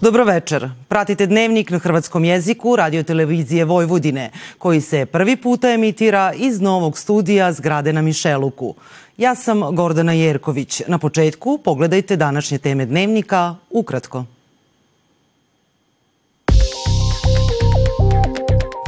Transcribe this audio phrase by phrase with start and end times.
[0.00, 0.70] Dobro večer.
[0.88, 6.98] Pratite dnevnik na hrvatskom jeziku radio televizije Vojvodine, koji se prvi puta emitira iz novog
[6.98, 8.74] studija zgrade na Mišeluku.
[9.16, 10.82] Ja sam Gordana Jerković.
[10.86, 14.24] Na početku pogledajte današnje teme dnevnika ukratko.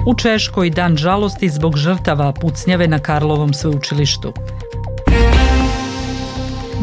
[0.06, 4.32] U Češkoj dan žalosti zbog žrtava pucnjave na Karlovom sveučilištu.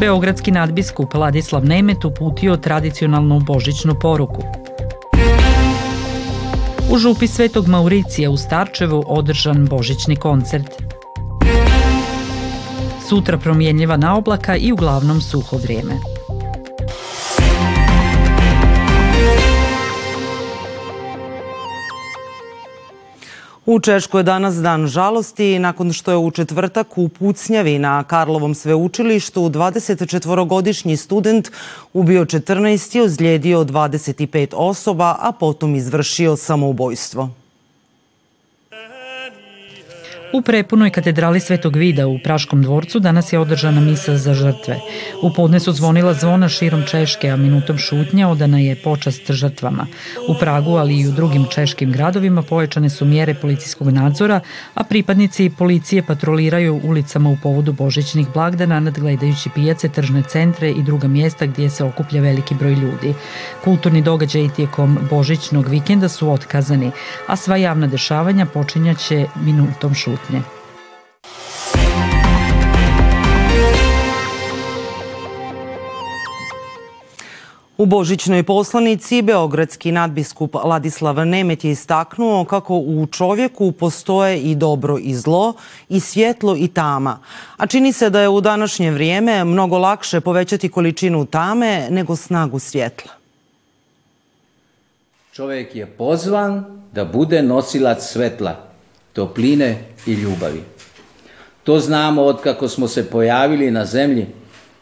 [0.00, 4.42] Beogradski nadbiskup Ladislav Nemet uputio tradicionalnu božićnu poruku.
[6.90, 10.82] U župi Svetog Mauricija u Starčevu održan božićni koncert.
[13.08, 16.09] Sutra promjenljiva na oblaka i uglavnom suho vrijeme.
[23.70, 28.54] U Češkoj je danas dan žalosti nakon što je u četvrtak u Pucnjavi na Karlovom
[28.54, 31.50] sveučilištu 24-godišnji student
[31.92, 37.39] ubio 14 i ozlijedio 25 osoba, a potom izvršio samoubojstvo.
[40.32, 44.76] U prepunoj katedrali Svetog Vida u Praškom dvorcu danas je održana misa za žrtve.
[45.22, 49.86] U podne su zvonila zvona širom Češke, a minutom šutnja odana je počast žrtvama.
[50.28, 54.40] U Pragu, ali i u drugim češkim gradovima povećane su mjere policijskog nadzora,
[54.74, 61.08] a pripadnici policije patroliraju ulicama u povodu božićnih blagdana nadgledajući pijace, tržne centre i druga
[61.08, 63.14] mjesta gdje se okuplja veliki broj ljudi.
[63.64, 66.90] Kulturni događaji tijekom božićnog vikenda su otkazani,
[67.26, 70.42] a sva javna dešavanja počinjaće minutom šutnja šutnje.
[77.78, 84.98] U Božićnoj poslanici Beogradski nadbiskup Ladislav Nemet je istaknuo kako u čovjeku postoje i dobro
[84.98, 85.54] i zlo,
[85.88, 87.18] i svjetlo i tama.
[87.56, 92.58] A čini se da je u današnje vrijeme mnogo lakše povećati količinu tame nego snagu
[92.58, 93.12] svjetla.
[95.32, 98.69] Čovjek je pozvan da bude nosilac svetla,
[99.12, 100.62] topline i ljubavi.
[101.64, 104.26] To znamo od kako smo se pojavili na zemlji,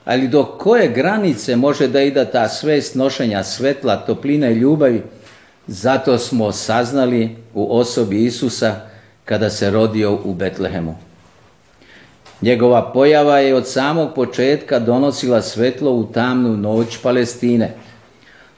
[0.05, 5.03] ali do koje granice može da ida ta svest nošenja svetla, topline i ljubavi,
[5.67, 8.75] zato smo saznali u osobi Isusa
[9.25, 10.97] kada se rodio u Betlehemu.
[12.43, 17.75] Njegova pojava je od samog početka donosila svetlo u tamnu noć Palestine.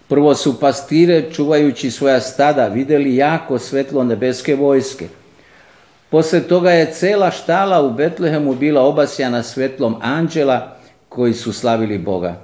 [0.08, 5.08] Prvo su pastire, čuvajući svoja stada, vidjeli jako svetlo nebeske vojske–
[6.10, 10.76] Posle toga je cela štala u Betlehemu bila obasjana svetlom anđela
[11.09, 12.41] koji su slavili Boga.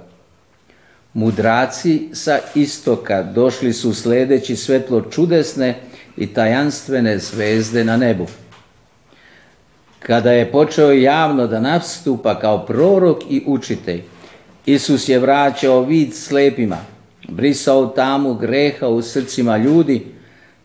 [1.13, 5.75] Mudraci sa istoka došli su sledeći svetlo čudesne
[6.17, 8.25] i tajanstvene zvezde na nebu.
[9.99, 14.03] Kada je počeo javno da nastupa kao prorok i učitelj,
[14.65, 16.77] Isus je vraćao vid slepima,
[17.29, 20.05] brisao tamu greha u srcima ljudi,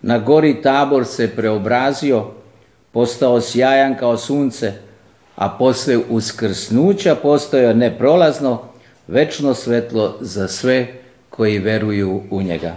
[0.03, 2.42] na gori tabor se preobrazio,
[2.93, 4.73] postao sjajan kao sunce,
[5.37, 8.63] a posle uskrsnuća postoje neprolazno,
[9.09, 10.87] večno svetlo za sve
[11.31, 12.75] koji veruju u njega.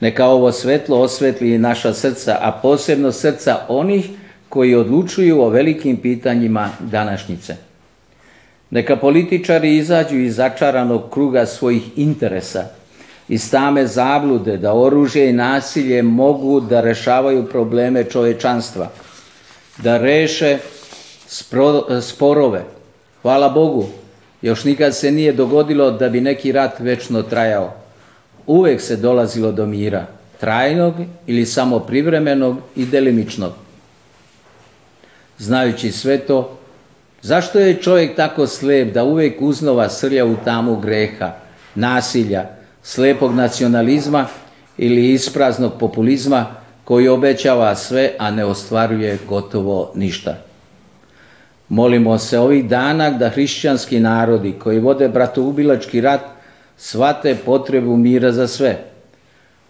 [0.00, 4.08] Neka ovo svetlo osvetli naša srca, a posebno srca onih
[4.48, 7.56] koji odlučuju o velikim pitanjima današnjice.
[8.70, 12.64] Neka političari izađu iz začaranog kruga svojih interesa–
[13.30, 18.88] i stame zablude da oružje i nasilje mogu da rešavaju probleme čovečanstva,
[19.78, 20.58] da reše
[22.02, 22.64] sporove.
[23.22, 23.86] Hvala Bogu,
[24.42, 27.74] još nikad se nije dogodilo da bi neki rat večno trajao.
[28.46, 30.06] Uvek se dolazilo do mira,
[30.40, 30.94] trajnog
[31.26, 33.52] ili samo privremenog i delimičnog.
[35.38, 36.58] Znajući sve to,
[37.22, 41.32] zašto je čovjek tako slep da uvek uznova srlja u tamu greha,
[41.74, 44.26] nasilja, slepog nacionalizma
[44.78, 46.46] ili ispraznog populizma
[46.84, 50.36] koji obećava sve, a ne ostvaruje gotovo ništa.
[51.68, 56.20] Molimo se ovih dana da hrišćanski narodi koji vode bratoubilački rat
[56.76, 58.78] svate potrebu mira za sve,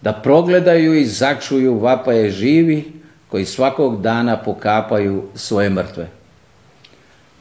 [0.01, 2.93] da progledaju i začuju vapaje živi
[3.27, 6.07] koji svakog dana pokapaju svoje mrtve.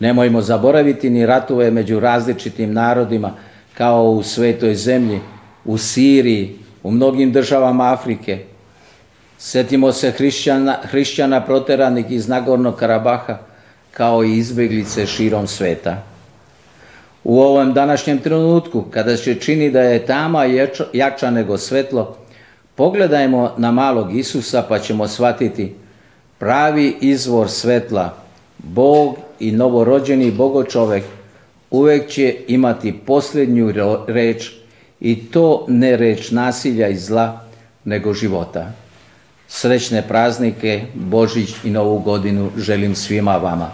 [0.01, 3.33] Nemojmo zaboraviti ni ratove među različitim narodima
[3.75, 5.21] kao u svetoj zemlji,
[5.65, 8.39] u Siriji, u mnogim državama Afrike.
[9.39, 13.39] Setimo se hrišćana, hrišćana proteranih iz Nagornog Karabaha,
[13.91, 16.03] kao i izbeglice širom sveta.
[17.25, 20.45] U ovom današnjem trenutku, kada se čini da je tama
[20.93, 22.17] jača nego svetlo,
[22.75, 25.75] pogledajmo na malog Isusa pa ćemo shvatiti
[26.39, 28.17] pravi izvor svetla,
[28.59, 31.05] Bog i novorođeni bogočovek
[31.71, 33.73] uvek će imati posljednju
[34.07, 34.60] reč
[35.01, 37.41] i to ne reč nasilja i zla,
[37.85, 38.73] nego života.
[39.49, 43.71] Srećne praznike, Božić i Novu godinu želim svima vama.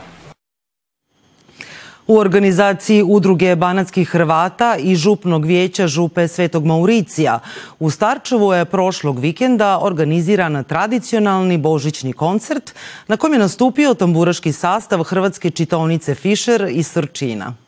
[2.06, 7.40] U organizaciji Udruge Banatskih Hrvata i Župnog vijeća Župe Svetog Mauricija
[7.78, 12.74] u Starčevu je prošlog vikenda organiziran tradicionalni božićni koncert
[13.08, 17.65] na kojem je nastupio tamburaški sastav Hrvatske čitaonice Fischer iz Srčina.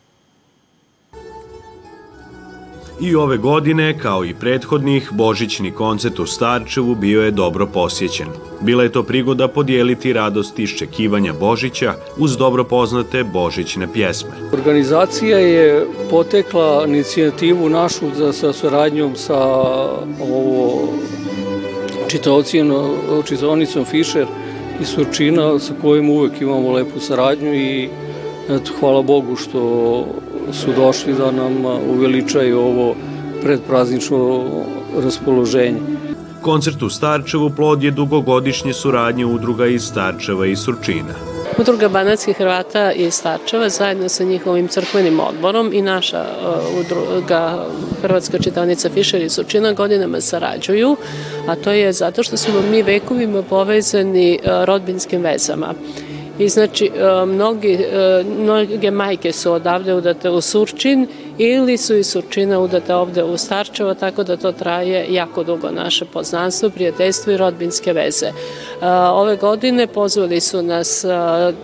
[3.01, 8.27] I ove godine, kao i prethodnih, Božićni koncert u Starčevu bio je dobro posjećen.
[8.61, 14.29] Bila je to prigoda podijeliti radost iščekivanja Božića uz dobro poznate Božićne pjesme.
[14.53, 19.39] Organizacija je potekla inicijativu našu za, sa saradnjom sa
[20.21, 20.89] ovo
[23.25, 24.25] čitaonicom Fischer
[24.81, 27.89] i Surčina sa kojim uvek imamo lepu saradnju i
[28.49, 30.05] eto, hvala Bogu što
[30.53, 32.95] su došli da nam uveličaju ovo
[33.43, 34.45] predpraznično
[35.03, 35.79] raspoloženje.
[36.41, 41.13] Koncert u Starčevu plod je dugogodišnje suradnje udruga iz Starčeva i Surčina.
[41.57, 46.25] Udruga Banatskih Hrvata iz Starčeva zajedno sa njihovim crkvenim odborom i naša
[46.79, 47.65] udruga
[48.01, 50.95] Hrvatska čitaonica Fišer i Surčina godinama sarađuju,
[51.47, 55.73] a to je zato što smo mi vekovima povezani rodbinskim vezama.
[56.39, 61.07] I znači, e, mnogi, e, mnoge majke su odavde udate u Surčin
[61.39, 66.05] ili su iz Surčina udate ovde u Starčevo, tako da to traje jako dugo naše
[66.05, 68.25] poznanstvo, prijateljstvo i rodbinske veze.
[68.25, 68.33] E,
[69.11, 71.05] ove godine pozvali su nas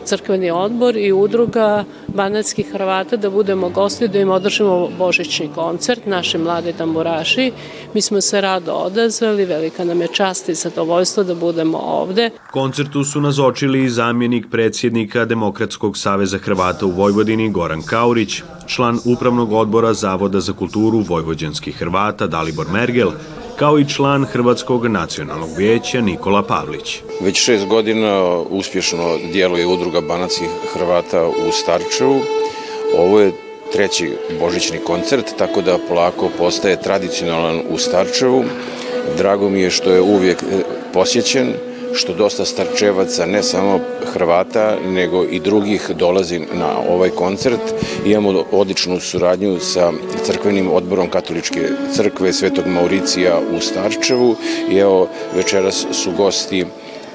[0.05, 6.37] crkveni odbor i udruga banatskih Hrvata da budemo gosti, da im održimo božićni koncert, naši
[6.37, 7.51] mladi tamburaši.
[7.93, 12.29] Mi smo se rado odazvali, velika nam je čast i zadovoljstvo da budemo ovde.
[12.51, 19.53] Koncertu su nazočili i zamjenik predsjednika Demokratskog saveza Hrvata u Vojvodini Goran Kaurić, član Upravnog
[19.53, 23.11] odbora Zavoda za kulturu Vojvođanskih Hrvata Dalibor Mergel,
[23.59, 27.01] kao i član Hrvatskog nacionalnog vijeća Nikola Pavlić.
[27.21, 32.19] Već šest godina uspješno djeluje udruga Banatskih Hrvata u Starčevu.
[32.97, 33.31] Ovo je
[33.73, 38.43] treći božićni koncert, tako da polako postaje tradicionalan u Starčevu.
[39.17, 40.63] Drago mi je što je uvijek e,
[40.93, 41.53] posjećen,
[41.95, 43.79] što dosta starčevaca, ne samo
[44.13, 47.61] Hrvata, nego i drugih dolazi na ovaj koncert.
[48.05, 49.91] Imamo odličnu suradnju sa
[50.23, 54.35] crkvenim odborom Katoličke crkve Svetog Mauricija u Starčevu
[54.69, 56.65] i evo večeras su gosti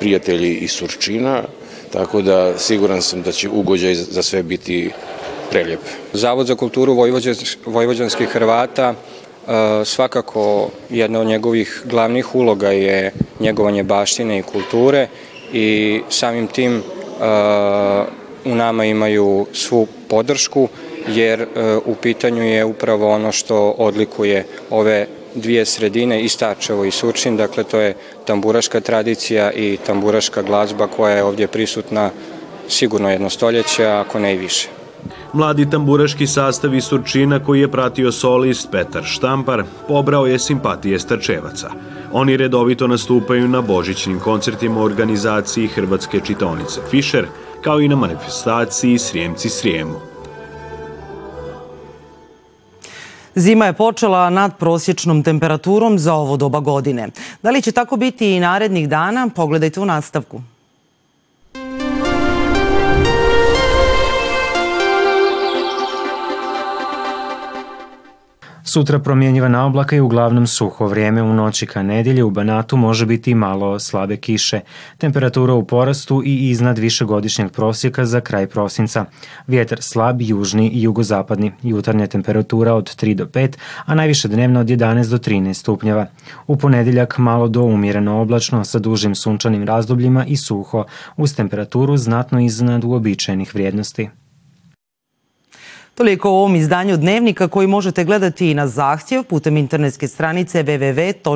[0.01, 1.43] prijatelji iz Surčina,
[1.93, 4.91] tako da siguran sam da će ugođaj za sve biti
[5.51, 5.81] prelijep.
[6.13, 6.95] Zavod za kulturu
[7.67, 8.95] vojvođanskih Hrvata
[9.49, 15.09] E, svakako jedna od njegovih glavnih uloga je njegovanje baštine i kulture
[15.53, 16.83] i samim tim e,
[18.45, 20.69] u nama imaju svu podršku
[21.09, 21.47] jer e,
[21.85, 27.65] u pitanju je upravo ono što odlikuje ove dvije sredine i Starčevo i Surčin, dakle
[27.65, 27.95] to je
[28.25, 32.11] tamburaška tradicija i tamburaška glazba koja je ovdje prisutna
[32.69, 34.80] sigurno jedno stoljeće, ako ne i više.
[35.33, 41.71] Mladi tamburaški sastav iz Surčina koji je pratio solist Petar Štampar pobrao je simpatije starčevaca.
[42.13, 47.27] Oni redovito nastupaju na božićnim koncertima organizaciji Hrvatske čitonice Fischer,
[47.63, 49.95] kao i na manifestaciji Srijemci Srijemu.
[53.35, 57.09] Zima je počela nad prosječnom temperaturom za ovo doba godine.
[57.43, 59.29] Da li će tako biti i narednih dana?
[59.37, 60.41] Pogledajte u nastavku.
[68.73, 73.35] Sutra promjenjiva oblaka i uglavnom suho vrijeme u noći ka nedjelje u Banatu može biti
[73.35, 74.61] malo slabe kiše.
[74.99, 79.05] Temperatura u porastu i iznad višegodišnjeg prosjeka za kraj prosinca.
[79.47, 81.53] Vjetar slab, južni i jugozapadni.
[81.63, 86.07] Jutarnja temperatura od 3 do 5, a najviše dnevno od 11 do 13 stupnjeva.
[86.47, 90.85] U ponedjeljak malo do umjereno oblačno sa dužim sunčanim razdobljima i suho,
[91.17, 94.09] uz temperaturu znatno iznad uobičajenih vrijednosti.
[96.01, 101.33] Toliko u ovom izdanju Dnevnika koji možete gledati i na zahtjev putem internetske stranice www.rtv.rs.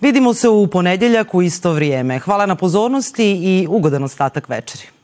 [0.00, 2.18] Vidimo se u ponedjeljak u isto vrijeme.
[2.18, 4.99] Hvala na pozornosti i ugodan ostatak večeri.